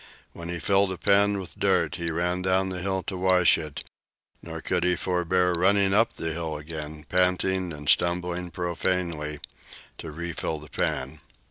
When 0.33 0.49
he 0.49 0.57
filled 0.57 0.91
a 0.91 0.97
pan 0.97 1.39
with 1.39 1.59
dirt, 1.59 1.93
he 1.93 2.09
ran 2.09 2.41
down 2.41 2.69
the 2.69 2.81
hill 2.81 3.03
to 3.03 3.15
wash 3.17 3.55
it; 3.59 3.83
nor 4.41 4.59
could 4.59 4.83
he 4.83 4.95
forbear 4.95 5.51
running 5.51 5.93
up 5.93 6.13
the 6.13 6.33
hill 6.33 6.57
again, 6.57 7.05
panting 7.07 7.71
and 7.71 7.87
stumbling 7.87 8.49
profanely, 8.49 9.41
to 9.99 10.09
refill 10.09 10.57
the 10.57 10.69
pan. 10.71 11.19